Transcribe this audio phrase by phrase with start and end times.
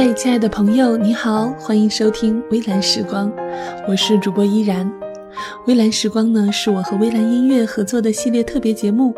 [0.00, 3.28] 嗨，亲爱的朋友，你好，欢迎收听微蓝时光，
[3.88, 4.88] 我是主播依然。
[5.66, 9.12] 微蓝时光呢，是我和微蓝音乐合作的系列特别节目，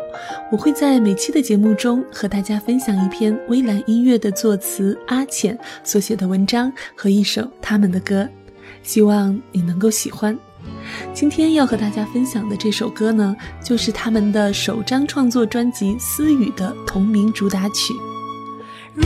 [0.51, 8.27] 我会在每期的节目中和大家分享一篇微蓝音乐的作词阿浅所写的文章和一首他们的歌，
[8.81, 10.35] 希望你能够喜欢。
[11.13, 17.93] 今天要和大家分享的这首歌呢，就是他们的首张创作专辑《私语》的同名主打曲。
[18.95, 19.05] 如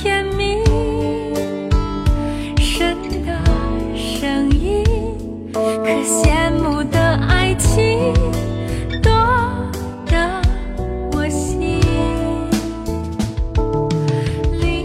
[0.00, 0.62] 甜蜜，
[2.56, 3.36] 神的
[3.96, 4.84] 声音，
[5.52, 8.14] 可羡慕的爱情，
[9.02, 9.10] 多
[10.06, 10.40] 得
[11.10, 11.80] 我心。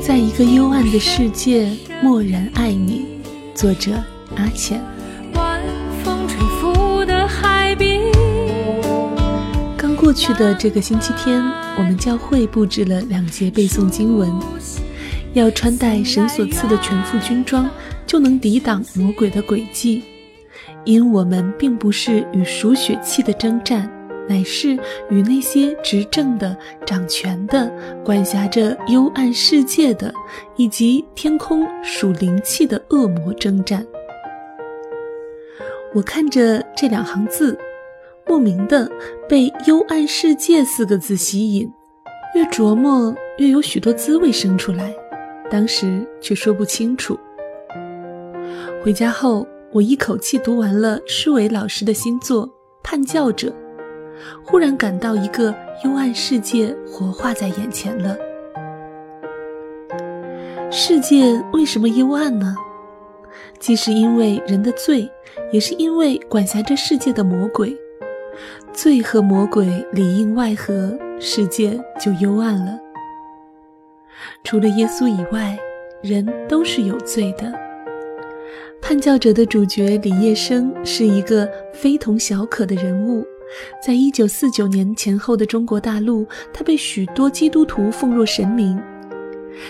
[0.01, 1.69] 在一个幽暗的世界，
[2.01, 3.21] 默然爱你。
[3.53, 3.91] 作者
[4.35, 4.81] 阿浅。
[5.35, 5.61] 晚
[6.03, 8.01] 风吹拂的海滨。
[9.77, 11.39] 刚过去的这个星期天，
[11.77, 14.27] 我们教会布置了两节背诵经文，
[15.33, 17.69] 要穿戴神所赐的全副军装，
[18.05, 20.03] 就能抵挡魔鬼的诡计。
[20.85, 23.89] 因我们并不是与属血气的征战，
[24.27, 24.77] 乃是
[25.09, 27.71] 与那些执政的、掌权的、
[28.03, 30.13] 管辖着幽暗世界的，
[30.55, 33.85] 以及天空属灵气的恶魔征战。
[35.95, 37.57] 我看着这两行字，
[38.27, 38.89] 莫名的
[39.27, 41.71] 被“幽暗世界”四个字吸引，
[42.35, 44.93] 越琢磨越有许多滋味生出来，
[45.53, 47.15] 当时却说不清楚。
[48.83, 52.47] 回家后，我一口气读完了施伟老师的新作
[52.81, 53.49] 《叛教者》，
[54.43, 55.53] 忽然感到一个
[55.85, 58.17] 幽暗世界活化在眼前了。
[60.71, 62.55] 世界为什么幽暗呢？
[63.59, 65.07] 既是因为人的罪，
[65.51, 67.77] 也是因为管辖着世界的魔鬼。
[68.73, 72.79] 罪和魔鬼里应外合，世界就幽暗了。
[74.43, 75.57] 除了耶稣以外，
[76.01, 77.51] 人都是有罪的。
[78.81, 83.25] 叛教者的主角李业生是一个非同小可的人物，
[83.85, 88.77] 在一九四九年前后的中国大陆，他被许多基督徒奉若神明。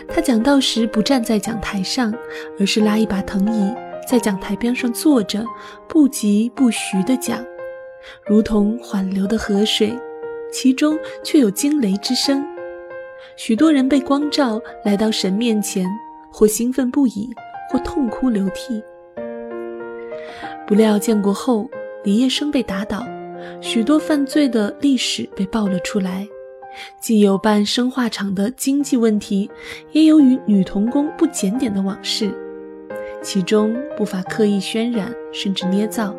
[0.07, 2.11] 他讲道时不站在讲台上，
[2.59, 3.71] 而是拉一把藤椅，
[4.07, 5.45] 在讲台边上坐着，
[5.87, 7.43] 不疾不徐地讲，
[8.25, 9.93] 如同缓流的河水，
[10.51, 12.43] 其中却有惊雷之声。
[13.35, 15.87] 许多人被光照来到神面前，
[16.31, 17.29] 或兴奋不已，
[17.69, 18.81] 或痛哭流涕。
[20.67, 21.69] 不料建国后，
[22.03, 23.05] 李业生被打倒，
[23.59, 26.27] 许多犯罪的历史被爆了出来。
[26.99, 29.49] 既有办生化厂的经济问题，
[29.91, 32.31] 也有与女童工不检点的往事，
[33.21, 36.15] 其中不乏刻意渲染甚至捏造，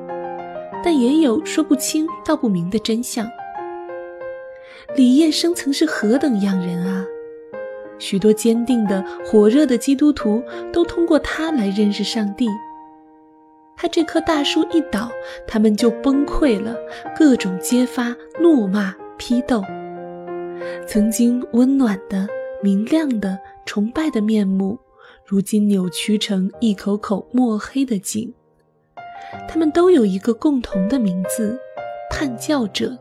[0.83, 3.27] 但也有说不清道不明的真相。
[4.97, 7.05] 李彦生曾是何等样人啊！
[7.99, 12.49] 许多坚定的、火热的基督徒都通过他来认识上帝。
[13.77, 15.11] 他这棵大树一倒，
[15.47, 16.77] 他们就崩溃了，
[17.17, 19.63] 各种揭发、怒骂、批斗。
[20.87, 22.29] 曾经温暖的、
[22.63, 24.79] 明亮的、崇拜的面目，
[25.27, 28.33] 如今扭曲成一口口墨黑的井。
[29.49, 31.59] 他们都有一个共同的名字——
[32.11, 32.97] 叛教者。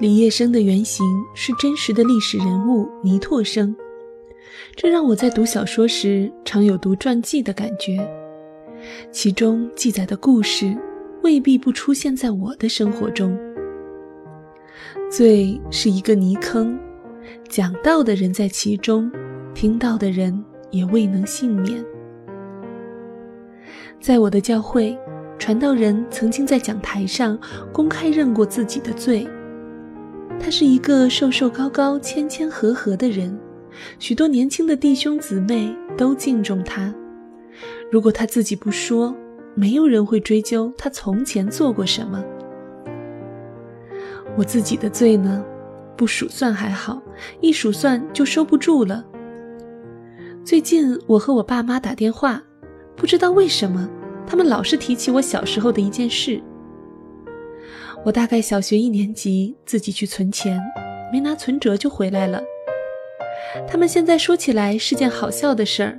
[0.00, 3.74] 李业生的原型是真实的历史人物倪柝声，
[4.74, 7.96] 这让我在读小说时常有读传记的感觉。
[9.12, 10.76] 其中记载的故事，
[11.22, 13.38] 未必不出现在我的生活中。
[15.08, 16.76] 罪是一个泥坑，
[17.48, 19.08] 讲道的人在其中，
[19.54, 21.82] 听到的人也未能幸免。
[24.00, 24.98] 在我的教会，
[25.38, 27.38] 传道人曾经在讲台上
[27.72, 29.24] 公开认过自己的罪。
[30.38, 33.36] 他是一个瘦瘦高高、谦谦和和的人，
[33.98, 36.94] 许多年轻的弟兄姊妹都敬重他。
[37.90, 39.14] 如果他自己不说，
[39.54, 42.22] 没有人会追究他从前做过什么。
[44.36, 45.44] 我自己的罪呢，
[45.96, 47.00] 不数算还好，
[47.40, 49.04] 一数算就收不住了。
[50.44, 52.42] 最近我和我爸妈打电话，
[52.96, 53.88] 不知道为什么，
[54.26, 56.42] 他们老是提起我小时候的一件事。
[58.04, 60.60] 我大概小学一年级，自己去存钱，
[61.10, 62.42] 没拿存折就回来了。
[63.66, 65.98] 他们现在说起来是件好笑的事儿，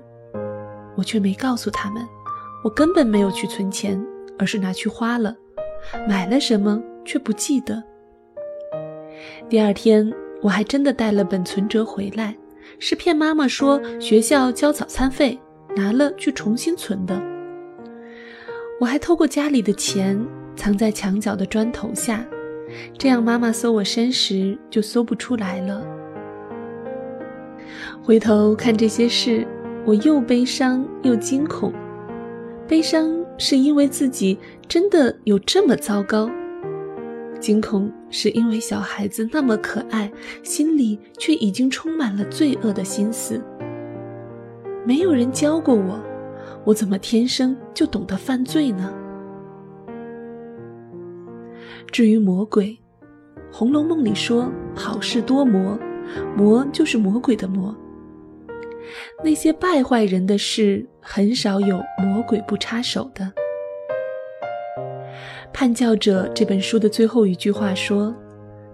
[0.96, 2.06] 我却没告诉他们，
[2.63, 4.00] 我根本没有去存钱，
[4.38, 5.36] 而是拿去花了，
[6.07, 7.84] 买了什么却不记得。
[9.50, 10.13] 第二天，
[10.44, 12.36] 我还真的带了本存折回来，
[12.78, 15.40] 是骗妈妈说学校交早餐费，
[15.75, 17.19] 拿了去重新存的。
[18.80, 20.24] 我还偷过家里的钱，
[20.56, 22.25] 藏在墙角的砖头下，
[22.98, 25.86] 这样妈妈搜我身时就搜不出来了。
[28.04, 29.46] 回头看这些事，
[29.86, 31.74] 我又悲伤又惊恐。
[32.68, 34.38] 悲伤是因为自己
[34.68, 36.30] 真的有这么糟糕，
[37.40, 40.12] 惊恐是因为小孩子那么可爱，
[40.44, 43.42] 心里却已经充满了罪恶的心思。
[44.86, 46.00] 没有人教过我，
[46.63, 48.94] 我怎么天生就懂得犯罪呢？
[51.91, 52.67] 至于魔鬼，
[53.51, 55.79] 《红楼梦》里说好事多磨，
[56.35, 57.73] 魔就是魔鬼的魔。
[59.23, 63.23] 那些败坏人的事，很少有魔鬼不插手的。
[65.53, 68.13] 《叛教者》这本书的最后一句话说：“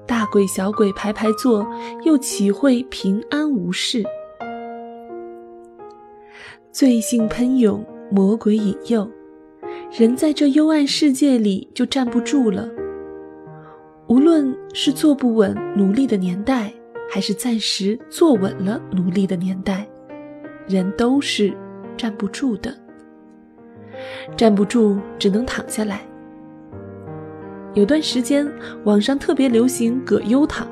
[0.07, 1.65] 大鬼小鬼排排坐，
[2.03, 4.03] 又岂会平安无事？”
[6.71, 9.07] 罪性喷涌，魔鬼引诱，
[9.91, 12.67] 人在这幽暗世界里就站不住了。
[14.11, 16.69] 无论是坐不稳奴隶的年代，
[17.09, 19.87] 还是暂时坐稳了奴隶的年代。
[20.67, 21.55] 人都是
[21.95, 22.77] 站不住的，
[24.35, 26.01] 站不住只能躺下来。
[27.73, 28.45] 有段时间，
[28.83, 30.67] 网上特别流行“葛优躺”。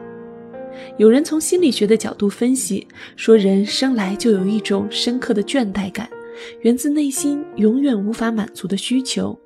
[1.00, 6.10] 有人从心理学的角度分析，说人生来就有一种深刻的倦怠感，
[6.60, 9.40] 源自内心永远无法满足的需求。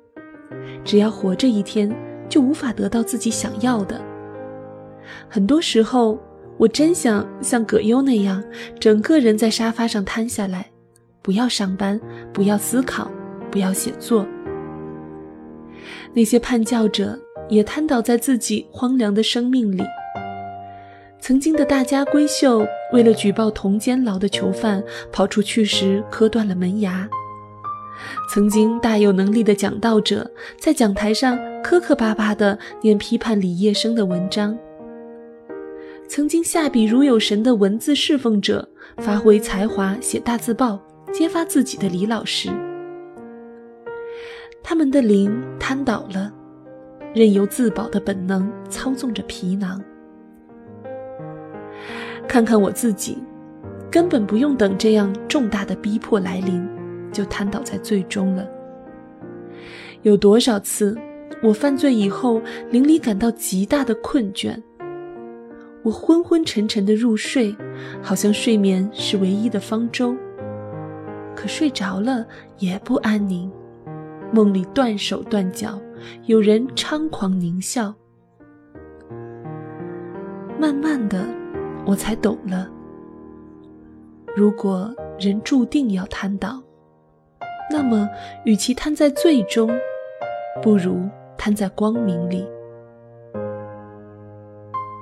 [0.84, 1.88] 只要活着一天，
[2.28, 4.00] 就无法得到自己想要的。
[5.28, 6.18] 很多时候。
[6.56, 8.40] 我真想像葛优那样，
[8.78, 10.70] 整个人在沙发上瘫下来，
[11.20, 12.00] 不要上班，
[12.32, 13.10] 不要思考，
[13.50, 14.24] 不要写作。
[16.12, 17.18] 那些叛教者
[17.48, 19.82] 也瘫倒在自己荒凉的生命里。
[21.18, 24.80] 曾经的大家闺秀，为了举报同监牢的囚犯，
[25.10, 27.08] 跑出去时磕断了门牙。
[28.28, 34.56] 曾经大有能力的讲道者，在讲台上磕磕巴巴地念批判李业生的文章。
[36.06, 38.68] 曾经下笔如有神的文字侍奉者，
[38.98, 40.78] 发挥才华写大字报，
[41.12, 42.50] 揭发自己的李老师。
[44.62, 46.32] 他们的灵瘫倒了，
[47.14, 49.82] 任由自保的本能操纵着皮囊。
[52.26, 53.18] 看看我自己，
[53.90, 56.66] 根本不用等这样重大的逼迫来临，
[57.14, 58.46] 就瘫倒在最终了。
[60.02, 60.98] 有多少次，
[61.42, 64.60] 我犯罪以后，邻里感到极大的困倦。
[65.82, 67.54] 我昏昏沉沉的入睡，
[68.02, 70.14] 好像睡眠是唯一的方舟。
[71.34, 72.26] 可睡着了
[72.58, 73.50] 也不安宁，
[74.32, 75.80] 梦里断手断脚，
[76.26, 77.94] 有人猖狂狞笑。
[80.58, 81.26] 慢慢的，
[81.86, 82.70] 我才懂了：
[84.34, 86.62] 如果人注定要瘫倒，
[87.70, 88.08] 那么
[88.44, 89.70] 与其瘫在罪中，
[90.62, 92.46] 不如瘫在光明里。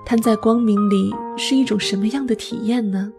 [0.04, 3.12] 摊在光明里是一种什么样的体验呢？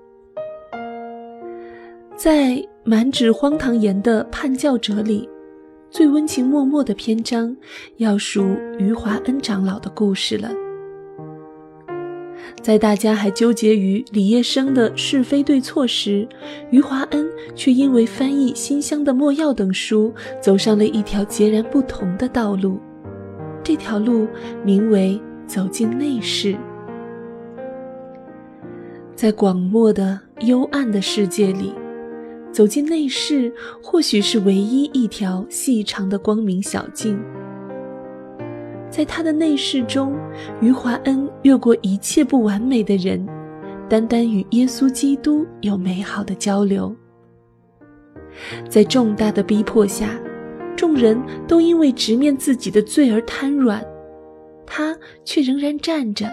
[2.15, 5.27] 在满纸荒唐言的叛教者里，
[5.89, 7.55] 最温情脉脉的篇章
[7.97, 8.43] 要数
[8.77, 10.49] 余华恩长老的故事了。
[12.61, 16.27] 在大家还纠结于李叶生的是非对错时，
[16.71, 22.79] 余华恩却因为翻译新乡的《墨药》等书，走上了一条截然不同的道路。
[23.63, 24.27] 这条路
[24.63, 26.55] 名为走进内室。
[29.15, 31.73] 在广漠的幽暗的世界里，
[32.51, 37.19] 走进内室，或许是唯一一条细长的光明小径。
[38.93, 40.15] 在他的内室中，
[40.61, 43.27] 余华恩越过一切不完美的人，
[43.89, 46.95] 单单与耶稣基督有美好的交流。
[48.69, 50.11] 在重大的逼迫下，
[50.75, 53.83] 众人都因为直面自己的罪而瘫软，
[54.63, 54.95] 他
[55.25, 56.27] 却仍然站着。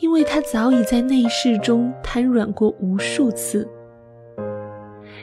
[0.00, 3.68] 因为他早已在内室中瘫软过无数次，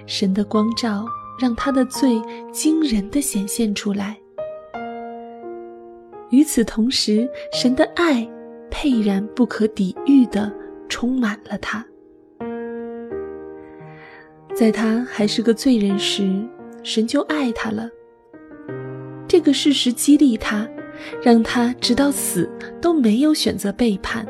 [0.05, 1.05] 神的光照
[1.37, 4.20] 让他的罪惊人的显现出来。
[6.31, 8.27] 与此同时，神的爱
[8.69, 10.51] 沛然不可抵御的
[10.89, 11.85] 充满了他。
[14.53, 16.29] 在他还是个罪人时，
[16.83, 17.89] 神就爱他了。
[19.27, 20.67] 这个事实激励他，
[21.21, 22.49] 让他直到死
[22.81, 24.25] 都没有选择背叛。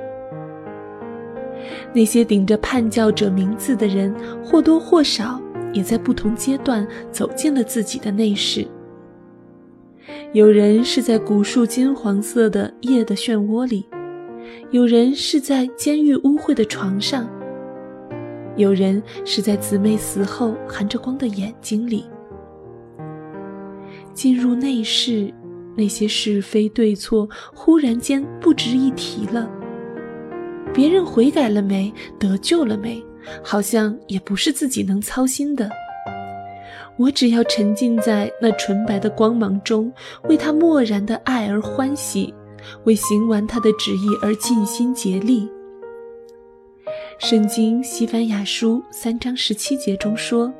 [1.93, 5.41] 那些顶着叛教者名字的人，或多或少
[5.73, 8.65] 也在不同阶段走进了自己的内室。
[10.33, 13.85] 有人是在古树金黄色的夜的漩涡里，
[14.71, 17.29] 有人是在监狱污秽的床上，
[18.55, 22.05] 有人是在姊妹死后含着光的眼睛里。
[24.13, 25.33] 进入内室，
[25.75, 29.49] 那些是非对错忽然间不值一提了。
[30.73, 33.03] 别人悔改了没，得救了没，
[33.43, 35.69] 好像也不是自己能操心的。
[36.97, 39.91] 我只要沉浸在那纯白的光芒中，
[40.29, 42.33] 为他漠然的爱而欢喜，
[42.83, 45.49] 为行完他的旨意而尽心竭力。
[47.17, 50.51] 圣经西番雅书三章十七节中说：“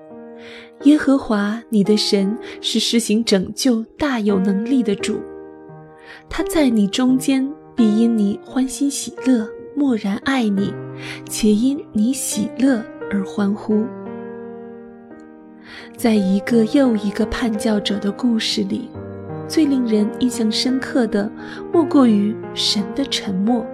[0.84, 5.20] 耶和华你的神是施行拯救、大有能力的主，
[6.30, 10.74] 他在你中间必因你欢欣喜乐，默然爱你，
[11.30, 13.86] 且因你喜乐而欢呼。”
[15.96, 18.90] 在一个又一个叛教者的故事里，
[19.48, 21.32] 最令人印象深刻的，
[21.72, 23.66] 莫过于神的沉默。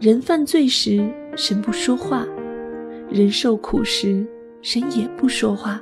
[0.00, 1.04] 人犯罪时，
[1.36, 2.26] 神不说话；
[3.10, 4.26] 人受苦时，
[4.60, 5.80] 神也不说话，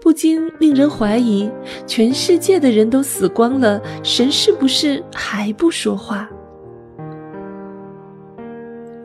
[0.00, 1.50] 不禁令人怀疑：
[1.86, 6.30] 全世界的人都死光了，神是不是还不说话？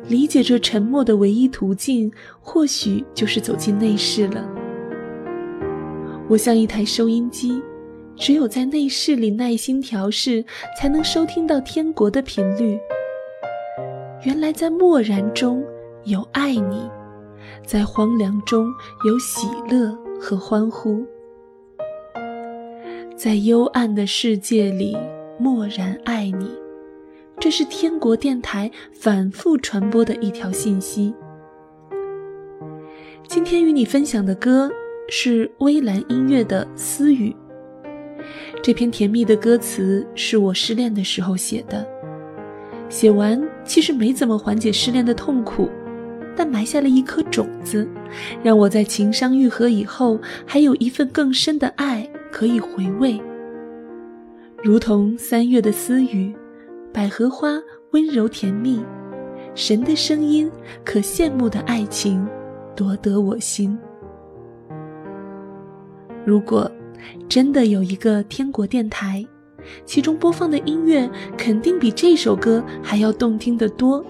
[0.07, 4.47] 理解这沉默的唯一途径，或许就是走进内室了。
[6.29, 7.61] 我像一台收音机，
[8.15, 10.43] 只有在内室里耐心调试，
[10.79, 12.79] 才能收听到天国的频率。
[14.23, 15.63] 原来在漠然中
[16.05, 16.89] 有爱你，
[17.65, 18.67] 在荒凉中
[19.05, 21.05] 有喜乐和欢呼，
[23.15, 24.97] 在幽暗的世界里
[25.37, 26.49] 默然爱你。
[27.39, 31.13] 这是天国电台反复传播的一条信息。
[33.27, 34.71] 今天与你分享的歌
[35.07, 37.29] 是微蓝音乐的《私语》。
[38.63, 41.87] 这篇甜蜜的歌词是我失恋的时候写的，
[42.89, 45.69] 写完其实没怎么缓解失恋的痛苦，
[46.35, 47.87] 但埋下了一颗种子，
[48.41, 53.21] 让我在情伤愈合以后，还有一份更深的爱可以回味，
[54.63, 56.35] 如同三月的私语。
[56.93, 58.83] 百合花温柔甜蜜，
[59.53, 60.49] 神的声音，
[60.83, 62.27] 可羡慕的爱情，
[62.75, 63.77] 夺得我心。
[66.25, 66.69] 如果
[67.29, 69.25] 真的有一个天国电台，
[69.85, 74.03] 其中播放的音乐肯定比这首歌还要动听得多。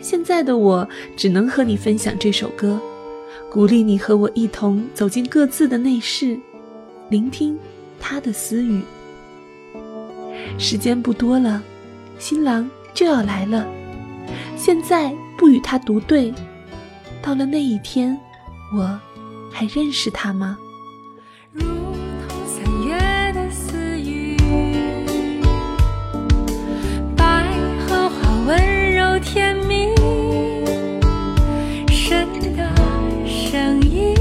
[0.00, 2.78] 现在的我只能和你分享这首歌，
[3.50, 6.38] 鼓励你和我一同走进各自的内室，
[7.08, 7.58] 聆听
[8.00, 8.82] 他的私语。
[10.58, 11.62] 时间不多了，
[12.18, 13.64] 新郎就要来了。
[14.56, 16.34] 现在不与他独对，
[17.22, 18.18] 到了那一天，
[18.76, 19.00] 我
[19.52, 20.58] 还认识他吗？
[21.52, 24.36] 如同三月的私语，
[27.16, 27.46] 百
[27.86, 29.94] 合花温柔甜蜜，
[31.86, 32.68] 神的
[33.24, 34.12] 声音，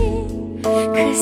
[0.64, 1.14] 可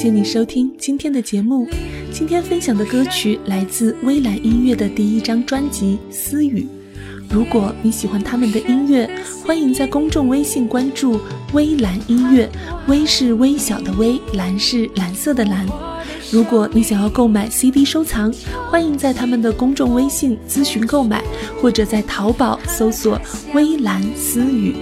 [0.00, 1.68] 谢你收听今天的节目。
[2.10, 6.62] 今天分享的歌曲来自微蓝音乐的第一张专辑《私语》。
[7.28, 9.06] 如果你喜欢他们的音乐，
[9.44, 11.20] 欢迎在公众微信关注
[11.52, 12.48] “微蓝音乐”。
[12.88, 15.68] 微是微小的微，蓝是蓝色的蓝。
[16.32, 18.32] 如果你想要购买 CD 收藏，
[18.70, 21.22] 欢迎在他们的公众微信咨询购买，
[21.60, 23.20] 或者在淘宝搜索
[23.52, 24.74] “微蓝私语”。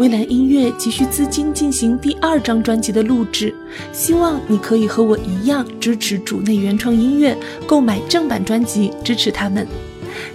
[0.00, 3.54] 微蓝音乐急需资金进行第二张专辑的录制，
[3.92, 9.68] 希望你可以和我一样支持主内原创音乐，购买正版专辑，支持他们。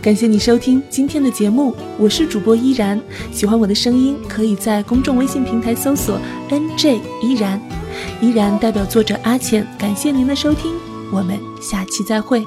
[0.04, 3.02] 感谢你收听今天的节目，我是主播依然。
[3.32, 7.60] 喜欢我的声音，可以在公众微信平台搜索 “nj 依然”，
[8.22, 9.66] 依然代表作者阿浅。
[9.80, 10.72] 感谢您的收听。
[11.12, 12.46] 我们下期再会。